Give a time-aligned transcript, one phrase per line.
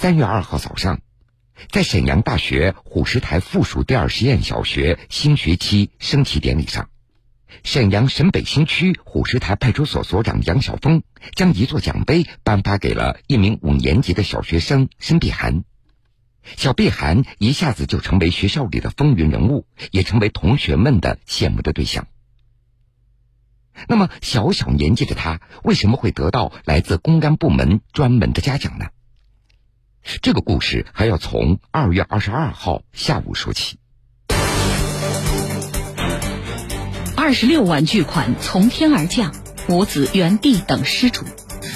[0.00, 1.02] 三月二号早上，
[1.68, 6.88] 在沈阳大学虎石台附属第二实验小学新学期升旗典礼上，
[7.64, 11.02] 沈阳沈北新区虎石台派出所所长杨晓峰
[11.34, 15.64] 将一座奖杯颁发给了一名五年级的小学生申碧涵。
[16.56, 22.06] 小碧涵一下子就成为学校里的风云人物，也成为同学们的羡慕的对象。
[23.86, 28.86] 那么，小小年纪的他为什么会得到来自公安部门专门的嘉奖呢？
[30.22, 33.78] 这个故事还要从二月二十二号下午说起。
[37.16, 39.32] 二十六万巨款从天而降，
[39.68, 41.24] 母子原地等失主，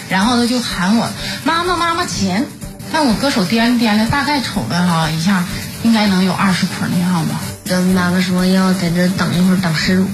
[0.09, 1.09] 然后他就喊我
[1.45, 2.47] 妈妈妈妈钱，
[2.93, 5.45] 但我搁手掂了掂了，大概瞅了哈一下，
[5.85, 7.41] 应该能有二十捆那样吧。
[7.67, 10.07] 跟妈妈说要在这等一会儿等失主。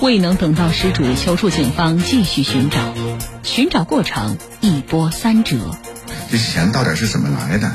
[0.00, 2.78] 未能等到失主，求助警方继续寻找，
[3.42, 5.56] 寻找过程一波三折。
[6.34, 7.70] 这钱到底是怎么来的？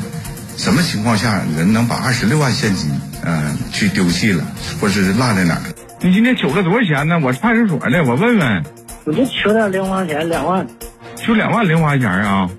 [0.58, 2.92] 什么情况下人能把二十六万现金，
[3.23, 4.44] 嗯，去丢弃了，
[4.81, 5.61] 或者是落在哪儿？
[6.02, 7.22] 你今天取了多少钱呢？
[7.23, 8.66] 我是派出所的，我问问。
[9.06, 10.67] 我就取点零花钱，两万。
[11.16, 12.50] 取两万零花钱啊！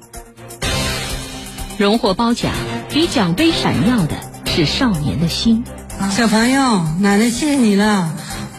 [1.77, 2.50] 荣获褒奖，
[2.89, 5.62] 比奖杯闪耀的是少年的心。
[6.11, 8.11] 小朋友，奶奶谢谢你了。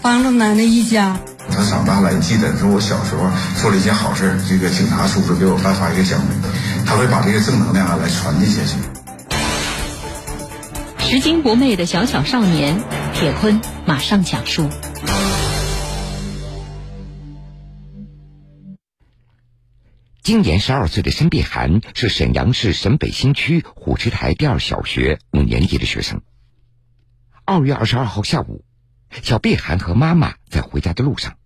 [0.03, 1.17] 帮助奶奶一家。
[1.49, 6.27] 他长大了，记得说我小时候做了一件好事，这个警察叔叔给我颁发一个奖杯，
[6.91, 8.75] 他会把这些正能量啊来传递下去。
[10.99, 14.69] 拾金不昧的小小少年，铁坤马上讲述。
[20.21, 26.21] 今年十二岁的申碧涵是沈阳市沈北新区虎池台第二小学五年级的学生。
[27.45, 28.65] 二月二十二号下午。
[29.23, 31.37] 小碧涵和妈妈在回家的路上，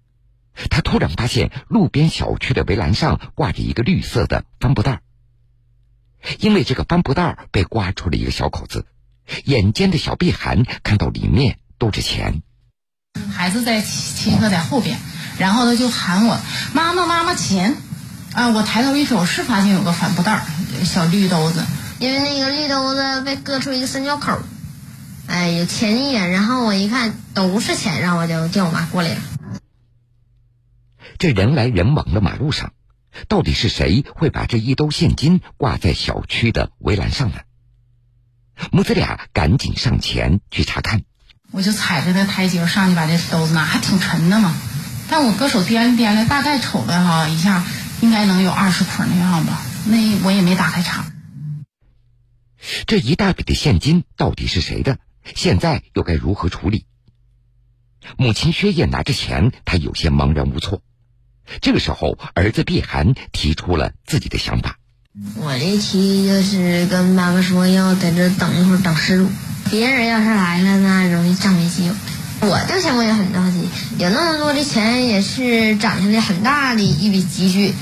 [0.72, 5.02] 她突然发现路边小区的围栏上挂着一个绿色的帆布袋
[6.40, 8.86] 因为这个帆布袋被刮出了一个小口子，
[9.44, 12.42] 眼尖的小碧涵看到里面都是钱。
[13.32, 14.98] 孩子在骑车在后边，
[15.40, 16.38] 然后他就喊我
[16.74, 17.78] 妈妈妈妈钱，
[18.34, 18.50] 啊！
[18.50, 20.46] 我抬头一瞅，是发现有个帆布袋
[20.84, 21.64] 小绿兜子，
[22.00, 24.40] 因为那个绿兜子被割出一个三角口。
[25.28, 29.22] 哎，有钱一眼，然后我一看都是钱，然后我就叫我妈过来了。
[31.18, 32.74] 这人来人往的马路上，
[33.28, 37.40] 到底是谁会把这一兜现金挂在小区的围栏上呢？
[38.72, 41.04] 母子俩赶紧上前去查看。
[41.52, 44.56] 我就踩着那台阶上去把这兜子拿，还挺沉的嘛。
[45.10, 47.64] 但我搁手掂了掂了，大概瞅了哈一下，
[48.02, 49.62] 应该能有二十捆那样吧。
[49.86, 51.06] 那我也没打开查。
[52.88, 54.98] 这一大笔的现金到底是谁的？
[55.36, 56.86] 现在又该如何处理？
[58.18, 60.82] 母亲薛燕拿着钱，她有些茫然无措。
[61.62, 64.78] 这个时候，儿子碧涵提出了自己的想法。
[65.38, 69.30] 我这提就是跟妈妈说要在这等一会儿等失主，
[69.70, 71.94] 别人要是来了呢，容易占为己有。
[72.42, 77.74] 我就想，我也很着急，有那么多的钱，也是攒下来很大的一笔积蓄，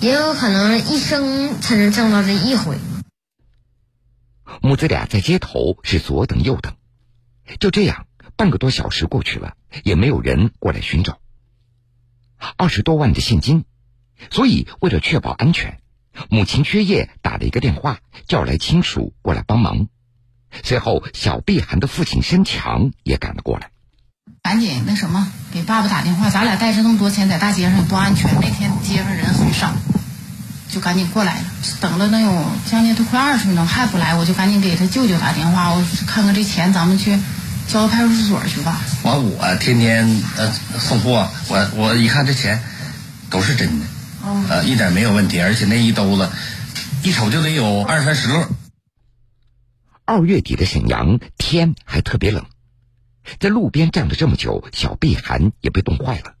[0.00, 2.76] 也有可能一生才能挣到这一回。
[4.62, 6.74] 母子俩在街头是左等右等。
[7.58, 8.06] 就这样，
[8.36, 11.18] 半个多小时过去了，也没有人过来寻找。
[12.56, 13.64] 二十多万的现金，
[14.30, 15.78] 所以为了确保安全，
[16.30, 19.88] 母亲薛叶打了一个电话，叫来亲属过来帮忙。
[20.62, 23.70] 随后，小碧涵的父亲申强也赶了过来，
[24.42, 28.32] 赶紧那什么，给爸爸打电话，咱俩带着那么多钱在大街上不安全。
[28.40, 29.72] 那天街上人很少，
[30.70, 31.44] 就赶紧过来了。
[31.80, 37.18] 等了能有将近都快二十分钟还不来，我就赶紧给他舅舅打电话，我看看这钱咱们去。
[37.68, 38.80] 交到派出所去吧。
[39.02, 42.62] 完，我天天呃送货，我我一看这钱
[43.28, 43.86] 都是真的，
[44.48, 46.30] 呃，一点没有问题，而且那一兜子
[47.02, 48.48] 一瞅就得有二三十摞。
[50.04, 52.46] 二月底的沈阳天还特别冷，
[53.40, 56.34] 在路边站了这么久，小碧寒也被冻坏了。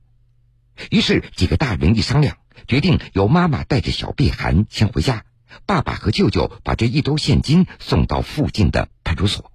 [0.90, 2.36] 于是几个大人一商量，
[2.68, 5.24] 决定由妈妈带着小碧寒先回家，
[5.66, 9.50] 爸爸和舅舅把这一兜现金送到附近的派出所。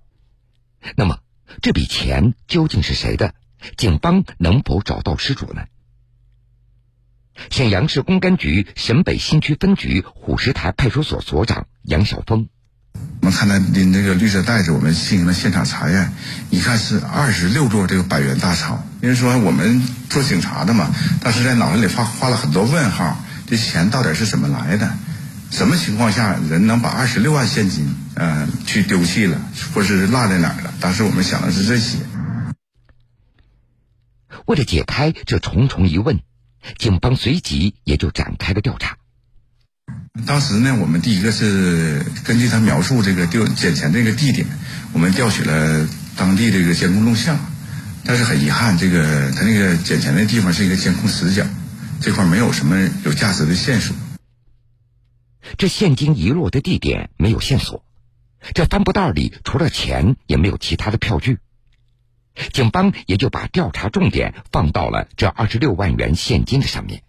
[0.98, 1.20] 那么。
[1.62, 3.34] 这笔钱究竟是谁的？
[3.78, 5.64] 警方能否找到失主呢？
[7.50, 12.50] 沈阳市公安局沈北新区分局虎石台派出所所长杨晓峰，
[13.22, 16.12] 我们看到拎这个绿色袋子，我们进行了现场查验，
[16.50, 18.84] 一看是二十六座这个百元大钞。
[19.02, 24.92] 因为说我们做警察的嘛，当时在脑子里画画了很多问号，这钱到底是怎么来的？
[25.52, 29.40] 什么情况下人能把二十六万现金，嗯，去丢弃了，
[29.74, 30.74] 或是落在哪儿了？
[30.80, 31.98] 当时我们想的是这些。
[34.48, 36.22] 为了解开这重重疑问，
[36.78, 38.98] 警方随即也就展开了调查。
[40.26, 44.48] 当时呢，我们第一个是根据他描述这个丢捡钱这个地点，
[44.94, 47.38] 我们调取了当地这个监控录像，
[48.06, 51.46] 但是很遗憾，这个他那个捡钱的地方是一个监控死角，
[52.00, 53.94] 这块没有什么有价值的线索。
[55.58, 57.84] 这现金遗落的地点没有线索，
[58.54, 61.40] 这帆布袋里除了钱也没有其他的票据，
[62.54, 67.04] 警方也就把调查重点放到了这二十六万元现金的上面。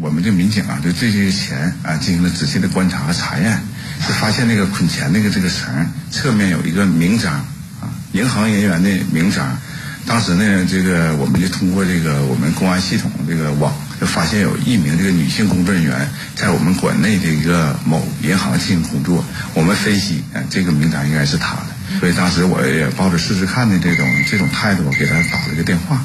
[0.00, 3.60] 我们这民警啊，对这些钱啊进行了仔细的观察和查验，
[4.00, 7.34] 就发现那个捆钱那个这个绳侧面有一个名章
[7.80, 9.58] 啊，银行人员的名章。
[10.06, 19.24] 当时呢，这个我们就通过这个我们公安系统这个网，就发现有一名这个女性工作人员在我们馆内的一个某银行进行工作。
[19.54, 26.04] 我们分析，啊，这个名单应该是她的，所以当时我也抱着试试看的这种这种态度，给她打了个电话。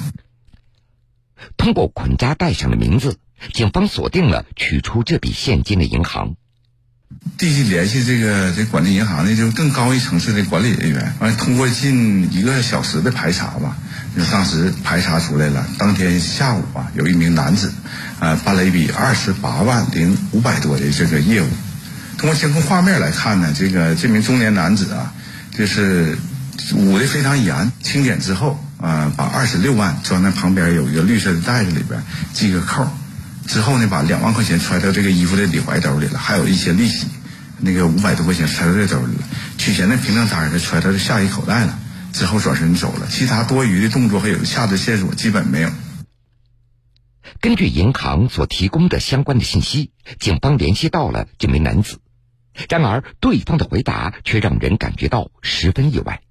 [1.57, 3.17] 通过捆扎带上的名字，
[3.53, 6.35] 警方锁定了取出这笔现金的银行。
[7.39, 13.88] 继续联系这个这管理银行的就更高一层次的管理人员，完通过近一个小时的排查吧，就
[14.31, 15.65] 当时排查出来了。
[15.77, 17.71] 当天下午啊，有一名男子，
[18.19, 21.47] 呃，办了一笔二十八万零五百多的这个业务。
[22.17, 25.13] 通过监控画面来看呢，这个这名中年男子啊，
[25.57, 26.17] 就是
[26.75, 32.01] 捂得非常严，清点之后啊，把二十六万装在旁边有一个绿色的袋子里边，
[32.33, 32.85] 系个扣。
[33.47, 37.07] 之后呢，把两万块钱揣到这个衣服的里怀兜里了，还有一些利息，
[37.59, 39.23] 那个五百多块钱揣到这兜里了。
[39.57, 41.79] 取钱的凭证单他揣到这下衣口袋了。
[42.11, 45.69] 之后转身走了，其他多余的动作还有下的线索基本没有。
[47.41, 51.99] 根据银行所提供的相关的信息，警方联系到了这名男子，
[52.69, 56.21] 然而对方的回答却让人感觉到十分意外。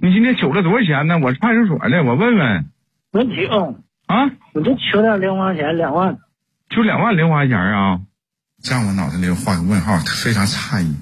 [0.00, 1.18] 你今天取了多少钱呢？
[1.18, 2.70] 我是派出所的，我问问。
[3.12, 3.48] 我取。
[4.08, 4.24] 啊！
[4.54, 6.16] 我就取点零花钱，两万，
[6.70, 8.00] 就两万零花钱啊！
[8.62, 10.94] 这样我脑子里画个问号，非常诧异。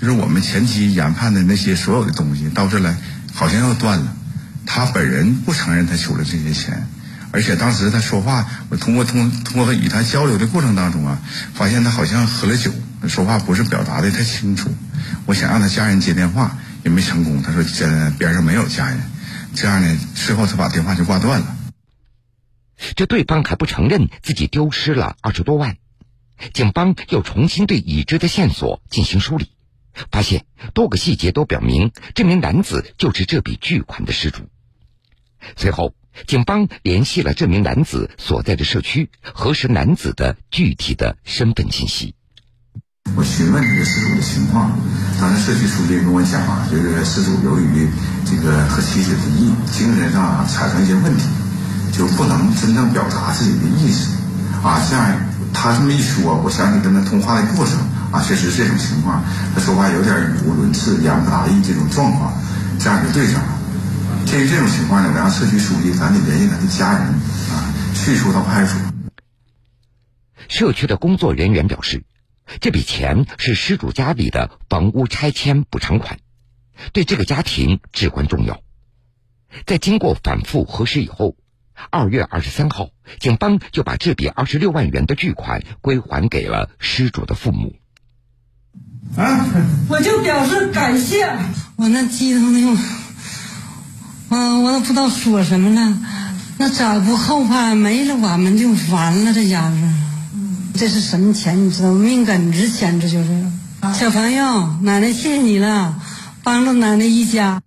[0.00, 2.96] 就是我们前期研判的那些所有的东西，到这来
[3.34, 4.16] 好像要断了。
[4.64, 6.86] 他本人不承认他取了这些钱，
[7.32, 11.20] 而且当时他说话，我通过通通过与他交流的过程当中啊，
[11.52, 12.72] 发现他好像喝了酒，
[13.06, 14.74] 说话不是表达的太清楚。
[15.26, 17.42] 我想让他家人接电话，也没成功。
[17.42, 18.98] 他说这边上没有家人，
[19.54, 21.56] 这样呢，最后他把电话就挂断了。
[22.96, 25.76] 这对方还不承认自己丢失了二十多万，
[26.52, 29.50] 警方又重新对已知的线索进行梳理，
[30.10, 30.44] 发现
[30.74, 34.42] 多个细节都表明这名男子就是这笔巨款的失主。
[35.56, 35.94] 随后，
[36.26, 42.14] 警方联系了这名男子所在的社区，核实男子的具体的身份信息。
[43.16, 44.78] 我询问这个失主的情况，
[45.20, 47.88] 当时社区书记跟我讲啊，就是失主由于
[48.24, 51.24] 这个和妻子离异，精神上产生一些问题。
[51.94, 54.10] 就不能真正表达自己的意思，
[54.64, 55.16] 啊，这样
[55.54, 57.78] 他这么一说，我想起跟他通话的过程，
[58.12, 59.24] 啊，确实这种情况，
[59.54, 62.34] 他说话有点语无伦次、言不达意这种状况，
[62.78, 63.58] 这样就对上了。
[64.26, 67.06] 鉴于这种情况呢，我让社区书记赶紧联系他的家人，
[67.54, 68.92] 啊，去处到派出所。
[70.48, 72.04] 社区的工作人员表示，
[72.60, 76.18] 这笔钱是失主家里的房屋拆迁补偿款，
[76.92, 78.60] 对这个家庭至关重要。
[79.64, 81.36] 在经过反复核实以后。
[81.90, 82.90] 二月二十三号，
[83.20, 87.76] 警方就把这笔二十六万元的巨款归还给了失主的父母。
[89.16, 89.46] 啊！
[89.88, 91.30] 我就表示感谢，
[91.76, 92.78] 我那激动的，
[94.30, 95.98] 我我都不知道说什么了。
[96.56, 99.32] 那咋不后怕没了，我们就完了。
[99.32, 99.76] 这家伙，
[100.74, 101.66] 这是什么钱？
[101.66, 103.44] 你知道命根子钱，这就是
[103.92, 106.00] 小朋友，奶奶谢谢你了，
[106.42, 107.60] 帮助奶奶一家。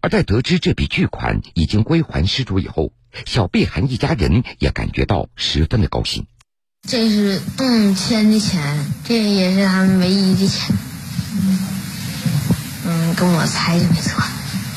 [0.00, 2.92] 而在得知这笔巨款已经归还失主以后，
[3.24, 6.26] 小碧涵一家人也感觉到十分的高兴。
[6.88, 10.76] 这是动迁的钱，这也是他们唯一的钱。
[12.84, 14.22] 嗯，跟我猜的没错，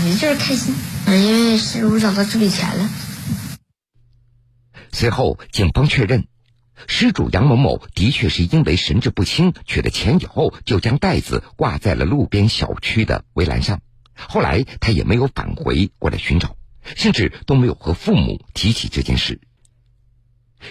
[0.06, 0.74] 也就是开心。
[1.06, 2.90] 嗯，因为失主找到这笔钱了。
[4.92, 6.28] 随后，警方确认，
[6.88, 13.82] 失主杨某某的确是因为神志不清取了钱以后，就将袋子挂在了路边小区的围栏上。
[14.28, 19.40] 后来他也没有返回过来寻找，甚至都没有和父母提起这件事。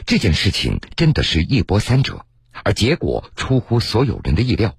[0.04, 2.26] 这件事情真的是一波三折，
[2.62, 4.76] 而结果出乎所有人的意料。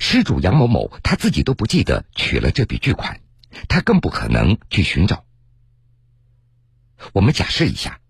[0.00, 3.20] 失主杨某某他自己都不记得取了这笔巨款，
[3.68, 5.24] 他更不可能去寻找。
[7.12, 8.00] 我们假设一下，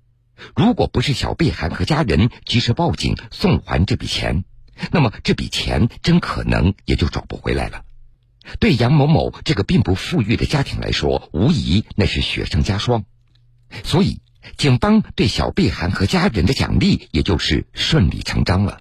[0.55, 4.45] 如果不是小碧涵和家人及时报警送还这笔钱，
[4.93, 7.86] 那么这笔钱真可能也就找不回来了。
[8.59, 13.05] 对杨某某这个并不富裕的家庭来说，无疑那是雪上加霜。
[13.85, 14.21] 所以，
[14.57, 18.79] 警方对小碧涵和家人的奖励也就是顺理成章了。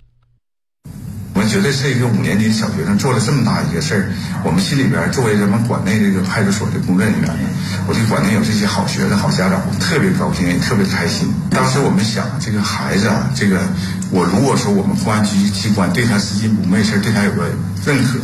[1.33, 4.13] 们觉得这个五年级小学生做了这么大一个事儿，
[4.45, 7.49] 我们心里边作为咱们管内这个派出所的工作人员呢，
[7.89, 11.27] 我对管内有这些好学生、好家长特别高兴，也特别开心。
[11.51, 13.59] 当时我们想，这个孩子啊，这个
[14.11, 17.49] 我如果说我们公安局机关对他拾金不昧事，对他有个
[17.85, 18.19] 认可，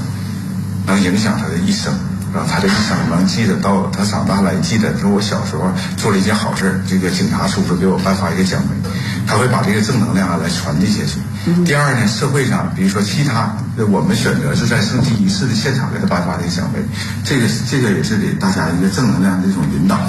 [0.85, 1.93] 能影响他的一生。
[2.33, 8.89] 让他这一生能记得到他长大了，记得说我小时候做了一件好事，这个警察叔叔给我颁发一个奖杯，
[9.27, 11.19] 他会把这个正能量啊来传递下去。
[11.65, 13.57] 第二呢，社会上比如说其他，
[13.91, 16.79] 我们选择是在升旗仪式的现场给他颁发这个奖杯，
[17.25, 20.00] 这个这个也是给大家一个正能量的一种引导。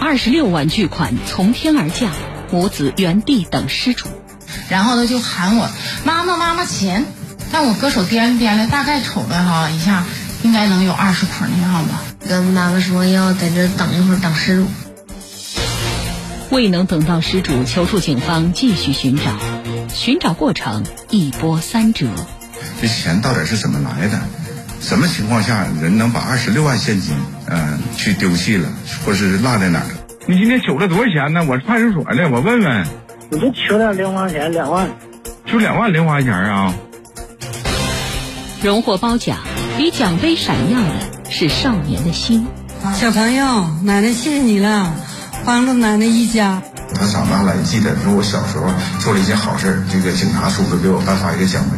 [0.00, 2.10] 二十六万巨款从天而降，
[2.50, 4.08] 母子原地等失主，
[4.70, 5.68] 然后他就喊我
[6.06, 7.04] 妈妈妈妈钱。
[7.52, 10.04] 但我搁手掂了掂了，大概瞅了哈一下，
[10.42, 12.02] 应该能有二十捆那样吧。
[12.26, 14.66] 跟妈妈说要在这等一会儿，等失主。
[16.50, 19.38] 未能等到失主，求助警方继续寻找，
[19.92, 22.06] 寻找过程一波三折。
[22.80, 24.18] 这钱到底是怎么来的？
[24.80, 27.14] 什么情况下人能把二十六万现金
[27.46, 28.68] 嗯去丢弃了，
[29.04, 29.86] 或是落在哪儿？
[30.26, 31.44] 你今天取了多少钱呢？
[31.48, 32.86] 我是派出所的，我问问。
[33.30, 34.88] 我就取了零花钱两万，
[35.46, 36.74] 就两万零花钱啊。
[38.62, 39.40] 荣获褒奖，
[39.76, 42.46] 比奖杯闪耀的是少年的心。
[42.94, 44.94] 小朋友，奶奶谢谢你了，
[45.44, 46.62] 帮助奶奶一家。
[46.94, 48.66] 他长大了，记得说我小时候
[49.00, 51.70] 做了一件好事，这个警察叔叔给我颁发一个奖杯，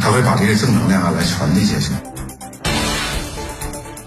[0.00, 1.92] 他会把这个正能量啊来传递下去。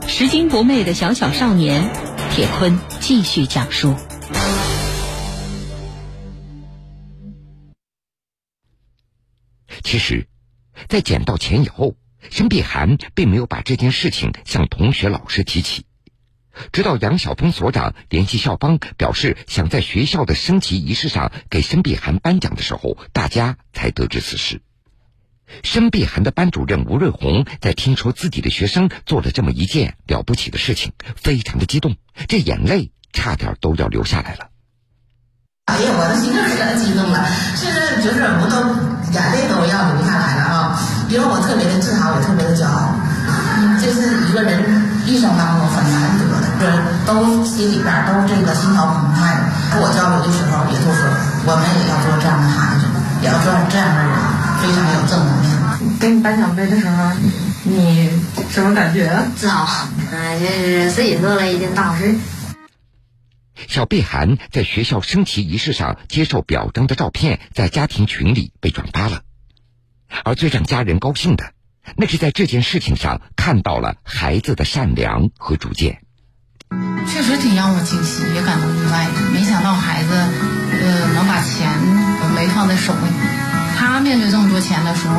[0.05, 1.89] 拾金不昧的小小少年，
[2.31, 3.95] 铁坤继续讲述。
[9.81, 10.27] 其实，
[10.89, 11.95] 在捡到钱以后。
[12.29, 15.85] 申碧涵并没有把这件事情向同学、老师提起，
[16.71, 24.61] 直到杨晓峰所长联系校方，表示想在学校的升旗仪式上给申碧涵颁奖的时候，大家才得知此事。
[25.63, 31.95] 申碧涵的班主任吴瑞红在听说自己的学生做了这么一件了不起的事情，非常的激动，
[32.27, 34.49] 这眼泪差点都要流下来了。
[35.65, 37.23] 哎呀，我的心儿可激动了，
[37.55, 38.55] 现在就是我都
[39.13, 40.56] 眼泪都要流下来了啊！
[41.09, 42.95] 因为我特别的自豪，我特别的骄傲。
[43.59, 44.59] 嗯，这是一个人
[45.05, 46.67] 一生当中很难得的，就
[47.07, 49.79] 都心里边都这个心潮澎湃的。
[49.79, 51.07] 我交流的时候，也都说
[51.47, 52.85] 我们也要做这样的孩子，
[53.21, 54.11] 也要做这样的人，
[54.59, 55.57] 非常有正能量。
[55.99, 57.11] 给你颁奖杯的时候，
[57.63, 58.09] 你
[58.49, 59.09] 什么感觉？
[59.35, 62.15] 自豪，嗯，就是自己做了一件大事。
[63.67, 69.21] 小贝涵在学校升旗仪式上接受表彰的照片，在家庭群里被转发了。
[70.23, 71.51] 而最让家人高兴的，
[71.95, 76.01] 那是在这件事情上看到了孩子的善良和主见。
[77.07, 79.31] 确实挺让我惊喜，也感到意外的。
[79.33, 81.67] 没想到孩子，呃，能把钱
[82.35, 82.99] 没放在手里。
[83.77, 85.15] 他面对这么多钱的时候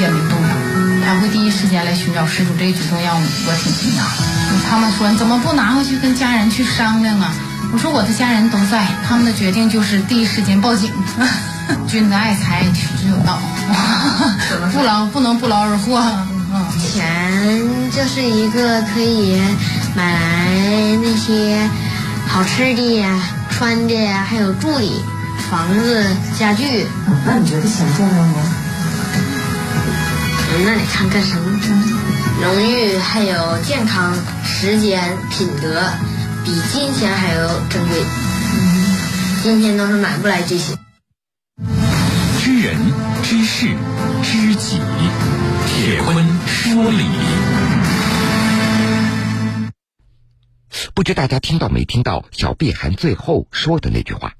[0.00, 0.48] 也没动摇，
[1.06, 4.02] 他会第一时间来寻找失主，这一举动让我挺惊讶。
[4.68, 7.32] 他们说你怎么不拿回去跟家人去商量啊？
[7.72, 10.92] 我说我的家人都在，他们的决定就是第一时间报警。
[11.88, 13.38] 君子爱财，取之有道，
[14.72, 16.02] 不劳不能不劳而获。
[16.80, 19.40] 钱就是一个可以
[19.94, 20.18] 买来
[21.02, 21.68] 那些
[22.26, 23.04] 好吃的、
[23.50, 25.04] 穿的，还有住的，
[25.50, 26.04] 房子、
[26.38, 26.86] 家具。
[27.26, 28.42] 那你觉得钱重要吗？
[30.64, 31.60] 那得看干什么，
[32.42, 35.82] 荣誉，还有健康、时间、品德，
[36.44, 38.02] 比金钱还要珍贵。
[38.54, 38.96] 嗯，
[39.42, 40.74] 金钱都是买不来这些。
[42.66, 42.76] 人
[43.22, 43.68] 知事
[44.24, 44.80] 知己，
[45.68, 47.04] 铁坤说理。
[50.92, 54.34] 不知大家听到没听到小碧涵最后说的那句话？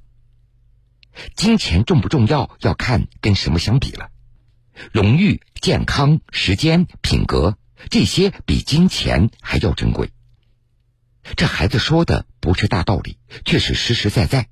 [1.36, 4.08] 金钱重不重要，要看跟什么相比了。
[4.90, 7.56] 荣誉、健康、时间、品格，
[7.90, 10.10] 这些比金钱还要珍贵。
[11.36, 14.48] 这孩子说的不是大道理，却是实实在在。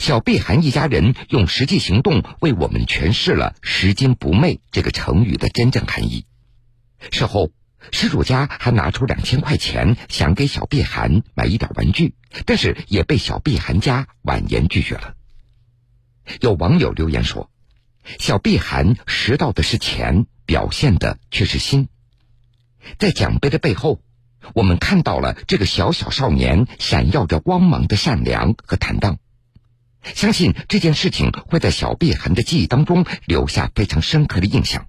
[0.00, 6.24] 小碧涵一家人用实际行动为我们诠释了“拾金不昧”这个成语的真正含义。
[7.10, 7.50] 事后，
[7.92, 12.14] 失主家还拿出两千块钱想给小碧涵买一点玩具，
[12.46, 15.14] 但是也被小碧涵家婉言拒绝了。
[16.40, 17.50] 有网友留言说
[18.18, 21.88] ：“小碧涵拾到的是钱，表现的却是心。
[22.98, 24.00] 在奖杯的背后，
[24.54, 29.18] 我们看到了这个小小少年闪耀着光芒的善良和坦荡。”
[30.14, 34.86] 相信这件事情会在小碧涵的记忆当中留下非常深刻的印象。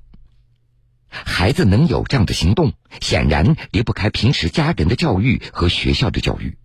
[1.10, 6.58] 孩子能有这样的行动，显然离不开平时家人的教育和学校的教育。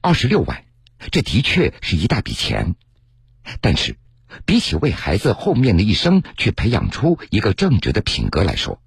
[0.00, 0.64] 二十六万，
[1.10, 2.74] 这的确是一大笔钱，
[3.60, 3.96] 但是
[4.46, 8.80] 比起为孩子后面的一生去培养出一个正直的品格来说，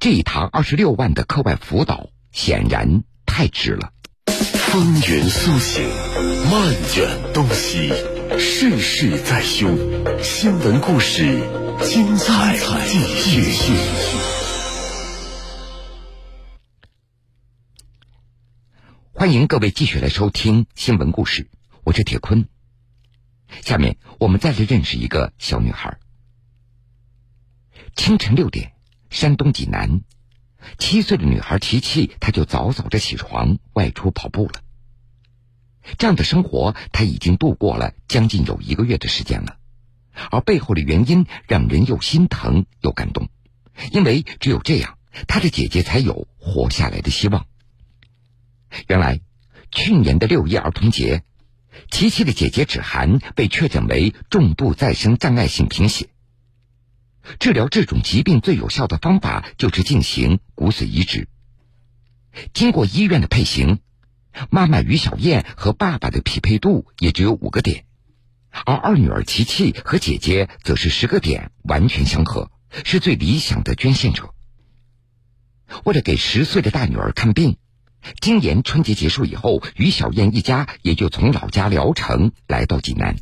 [0.00, 3.92] 这一堂二十六万的课外辅导显然太值了。
[4.44, 5.88] 风云苏醒，
[6.50, 7.88] 漫卷东西，
[8.38, 9.74] 世事在胸。
[10.22, 11.24] 新闻故事，
[11.82, 13.72] 精彩继续。
[19.14, 21.48] 欢迎各位继续来收听新闻故事，
[21.82, 22.46] 我是铁坤。
[23.62, 25.98] 下面我们再来认识一个小女孩。
[27.96, 28.72] 清晨六点，
[29.08, 30.02] 山东济南，
[30.78, 34.60] 七岁的女孩琪琪，她就早早的起床外出跑步了。
[35.98, 39.58] 这样的生活，她已经度过了将近有一个月的时间了，
[40.30, 43.28] 而背后的原因让人又心疼又感动，
[43.92, 47.46] 因为只有这样，她的姐姐才有活下来的希望。
[48.88, 49.20] 原来，
[49.70, 51.22] 去年的六一儿童节。
[51.90, 56.08] 琪琪的姐姐芷涵被确诊为重度再生障碍性贫血。
[57.38, 61.28] 治疗这种疾病最有效的方法就是进行骨髓移植。
[62.52, 63.78] 经过医院的配型，
[64.50, 67.84] 妈妈于小燕和爸爸的匹配度也只有五个点，
[68.64, 72.50] 而二女儿琪琪和姐姐则是十个点，完全相合，
[72.84, 74.34] 是最理想的捐献者。
[75.84, 77.56] 为了给十岁的大女儿看病。
[78.20, 83.16] 今年春节结束以后，于小燕一家也就从老家聊城来到济南。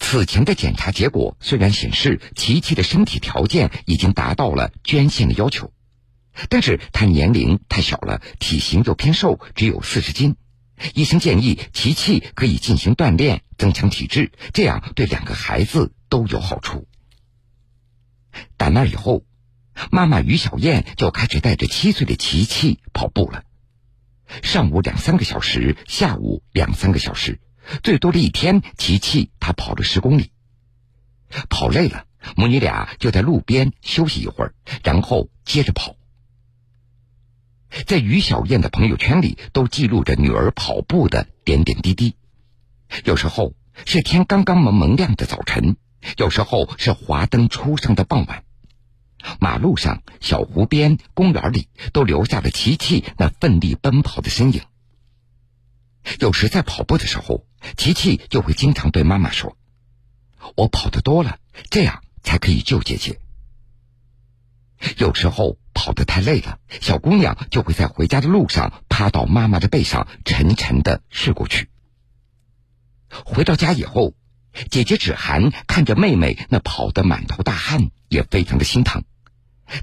[0.00, 5.72] 此前的检查结果虽然显示琪琪的身体条件已经达到了捐献的要求，
[6.48, 10.36] 但是她年龄太小了，体型又偏瘦，只有四十斤。
[10.94, 16.86] 医生建议琪琪可以进行锻炼，增强体质，这样对两个孩子都有好处。
[18.56, 19.24] 打那以后。
[19.90, 23.42] 妈妈于小燕就开始带着七岁的琪琪跑步了，
[24.40, 27.40] 上午两三个小时，下午两三个小时，
[27.82, 30.30] 最多的一天，琪琪她跑了十公里。
[31.48, 32.04] 跑累了，
[32.36, 35.96] 母女俩就在路边休息一会儿，然后接着跑。
[37.86, 42.14] 在于小燕的朋友圈里，都记录着女儿跑步的点点滴滴。
[43.04, 45.76] 有时候是天刚刚蒙蒙亮的早晨，
[46.16, 48.44] 有时候是华灯初上的傍晚。
[49.40, 54.60] 马路上、小湖边、公园里，都留下了琪琪那奋力奔跑的身影。
[56.20, 59.56] 有时在跑步的时候，琪琪就会经常对妈妈说
[60.56, 61.38] ：“我跑得多了，
[61.70, 63.18] 这样才可以救姐姐。”
[64.98, 71.70] 有时候跑得太累了，小姑娘就会在回家的路上趴到妈妈的背上，沉沉的睡过去。
[73.08, 74.14] 回到家以后，
[74.70, 79.04] 姐姐芷涵看着妹妹那跑得满头大汗，也非常的心疼。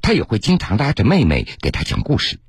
[0.04, 2.40] 她也会经常拉着妹妹给她讲故事，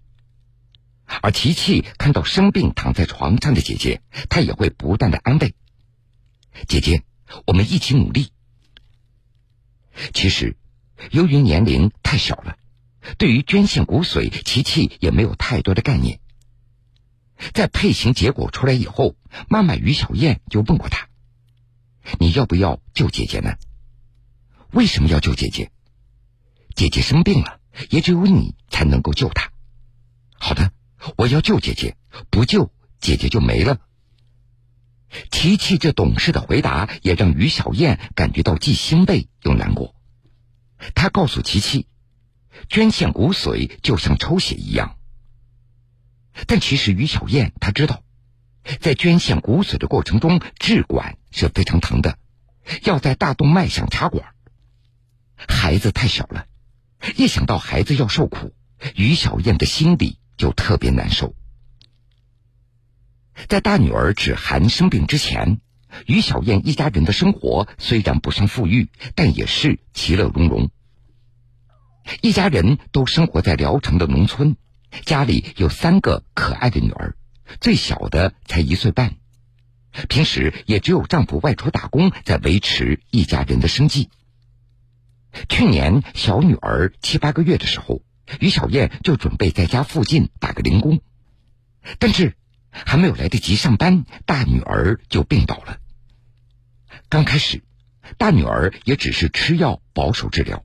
[1.06, 5.54] 而琪琪看到生病躺在床上的姐姐，她也会不断的安慰
[6.68, 7.02] ：“姐姐，
[7.46, 8.32] 我们一起努力。”
[10.14, 10.56] 其实，
[11.10, 12.56] 由于年龄太小了，
[13.18, 16.20] 对于捐献骨髓，琪琪也没有太多的概念。
[17.52, 19.16] 在配型结果出来以后，
[19.48, 21.08] 妈妈于小燕就问过她
[22.18, 23.56] ：“你要不要救姐姐呢？
[24.70, 25.70] 为什么要救姐姐？”
[26.74, 27.60] 姐姐生病了，
[27.90, 29.52] 也只有你才能够救她。
[30.38, 30.72] 好的，
[31.16, 31.96] 我要救姐姐，
[32.30, 33.80] 不救姐姐就没了。
[35.30, 39.94] 琪琪这懂事的回答，也让于小燕感觉到既欣慰又难过。
[40.94, 41.86] 她告诉琪琪，
[42.68, 44.96] 捐献骨髓就像抽血一样。
[46.46, 48.02] 但其实于小燕她知道，
[48.80, 52.16] 在捐献骨髓的过程中，置管是非常疼的，
[52.84, 54.34] 要在大动脉上插管。
[55.36, 56.46] 孩子太小了。
[57.16, 58.54] 一想到孩子要受苦，
[58.94, 61.34] 于小燕的心里就特别难受。
[63.48, 65.60] 在大女儿芷涵生病之前，
[66.06, 70.70] 于小燕一家人的生活虽然不算富裕，但也是其乐融融。
[72.20, 74.56] 一家人都生活在聊城的农村，
[75.04, 77.16] 家里有三个可爱的女儿，
[77.60, 79.16] 最小的才一岁半，
[80.08, 84.10] 平时也只有丈夫外出打工，在维持一家人的生计。
[85.48, 88.02] 去年小女儿七八个月的时候，
[88.40, 91.00] 于小燕就准备在家附近打个零工，
[91.98, 92.36] 但是
[92.70, 95.78] 还没有来得及上班，大女儿就病倒了。
[97.08, 97.62] 刚开始，
[98.18, 100.64] 大女儿也只是吃药保守治疗，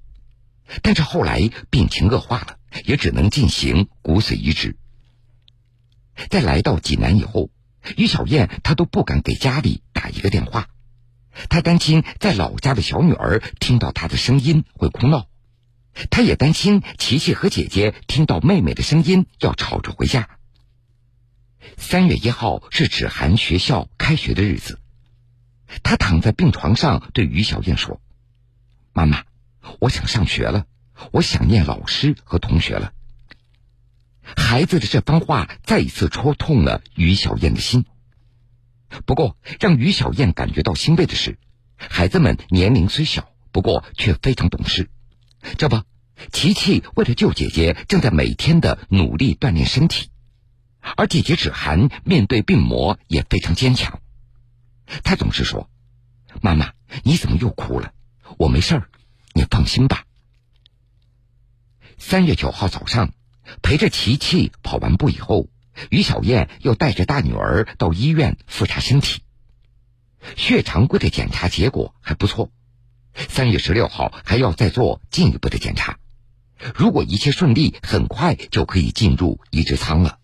[0.82, 4.78] 但是后来病情恶化了，也只能进行骨髓移植。
[6.30, 7.50] 在来到济南以后，
[7.96, 10.68] 于小燕她都不敢给家里打一个电话。
[11.50, 15.28] 她担心在老家的小女儿听到她的声音会哭闹，
[16.10, 20.30] 他也担心琪琪和姐姐听到妹妹的声音要吵着回家。
[21.78, 24.80] 三月一号是芷涵学校开学的日子，
[25.84, 28.00] 她躺在病床上对于小燕说
[28.94, 29.24] ：“妈妈，
[29.80, 30.66] 我想上学了，
[31.12, 32.94] 我想念老师和同学了。”
[34.22, 37.86] 孩子的这番话再一次戳痛了于小燕的心。
[39.06, 41.38] 不过，让于小燕感觉到欣慰的是，
[41.76, 44.90] 孩子们年龄虽小，不过却非常懂事。
[45.58, 45.84] 这不，
[46.32, 50.10] 琪琪为了救姐姐，正在每天的努力锻炼身体，
[50.96, 54.02] 而姐姐芷涵面对病魔也非常坚强。
[55.04, 55.70] 她总是说
[56.42, 56.74] ：“妈妈，
[57.04, 57.94] 你怎么又哭了？
[58.38, 58.84] 我没事，
[59.34, 60.06] 你放心吧。”
[61.98, 63.12] 三月九号早上，
[63.62, 65.50] 陪着琪琪跑完步以后，
[65.90, 69.22] 于小燕又带着大女儿到医院复查身体。
[70.36, 72.52] 血常规的检查结果还不错，
[73.30, 75.98] 三月十六号还要再做进一步的检查。
[76.76, 80.20] 如果一切顺利，很快就可以进入移植舱了。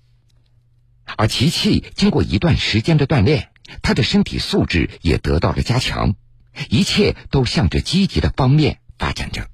[1.17, 3.49] 而琪琪经过一段时间的锻炼，
[3.82, 6.15] 她的身体素质也得到了加强，
[6.69, 9.47] 一切都向着积极的方面发展着。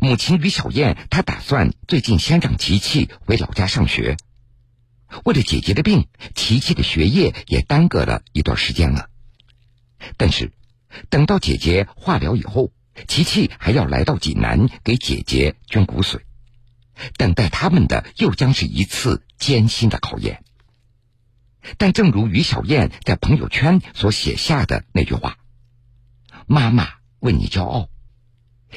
[0.00, 4.16] 母亲于小燕，她打算最近先让琪琪回老家上学。
[5.24, 9.08] 为了姐姐的病，琪琪的学业也耽搁了一段时间了。
[10.16, 10.52] 但是，
[11.08, 12.72] 等到姐姐化疗以后，
[13.08, 16.20] 琪琪还要来到济南给姐姐捐骨髓，
[17.16, 20.42] 等待他们的又将是一次艰辛的考验。
[21.78, 25.36] 但正如于小燕在朋友圈所写下的那句话
[26.46, 27.88] ：“妈妈为你骄傲，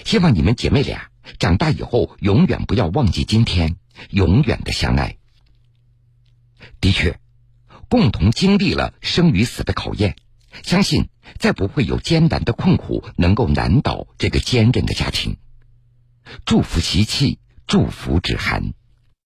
[0.04, 3.78] 希望你们姐妹俩长大以后永远不要忘记今天，
[4.10, 5.18] 永远的相爱。”
[6.82, 7.20] 的确，
[7.90, 10.16] 共同经历了生与死的考验，
[10.64, 15.38] 相信再不会有艰难的困苦能够难倒这个坚韧的家庭。
[16.46, 18.74] 祝福琪琪，祝福芷涵。